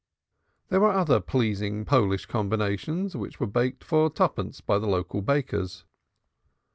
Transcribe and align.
There 0.69 0.79
were 0.79 0.91
other 0.93 1.19
pleasing 1.19 1.85
Polish 1.85 2.25
combinations 2.25 3.15
which 3.15 3.39
were 3.39 3.45
baked 3.45 3.83
for 3.83 4.09
twopence 4.09 4.59
by 4.59 4.79
the 4.79 4.87
local 4.87 5.21
bakers. 5.21 5.83